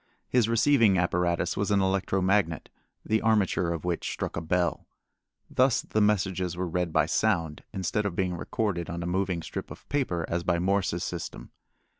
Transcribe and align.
His 0.27 0.49
receiving 0.49 0.97
apparatus 0.97 1.55
was 1.55 1.69
an 1.69 1.79
electro 1.79 2.23
magnet, 2.23 2.69
the 3.05 3.21
armature 3.21 3.71
of 3.71 3.85
which 3.85 4.09
struck 4.09 4.35
a 4.35 4.41
bell. 4.41 4.87
Thus 5.47 5.81
the 5.83 6.01
messages 6.01 6.57
were 6.57 6.67
read 6.67 6.91
by 6.91 7.05
sound, 7.05 7.61
instead 7.71 8.07
of 8.07 8.15
being 8.15 8.33
recorded 8.35 8.89
on 8.89 9.03
a 9.03 9.05
moving 9.05 9.43
strip 9.43 9.69
of 9.69 9.87
paper 9.89 10.25
as 10.27 10.41
by 10.43 10.57
Morse's 10.57 11.03
system. 11.03 11.51